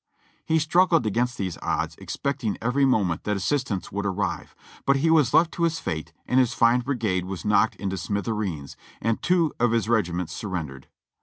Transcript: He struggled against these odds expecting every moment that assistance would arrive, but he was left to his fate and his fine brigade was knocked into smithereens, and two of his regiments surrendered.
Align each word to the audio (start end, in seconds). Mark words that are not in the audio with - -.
He 0.43 0.57
struggled 0.57 1.05
against 1.05 1.37
these 1.37 1.59
odds 1.61 1.93
expecting 1.99 2.57
every 2.59 2.85
moment 2.85 3.23
that 3.23 3.37
assistance 3.37 3.91
would 3.91 4.03
arrive, 4.07 4.55
but 4.83 4.95
he 4.95 5.11
was 5.11 5.31
left 5.31 5.51
to 5.51 5.63
his 5.63 5.77
fate 5.77 6.11
and 6.25 6.39
his 6.39 6.55
fine 6.55 6.79
brigade 6.79 7.25
was 7.25 7.45
knocked 7.45 7.75
into 7.75 7.97
smithereens, 7.97 8.75
and 8.99 9.21
two 9.21 9.53
of 9.59 9.73
his 9.73 9.87
regiments 9.87 10.33
surrendered. 10.33 10.87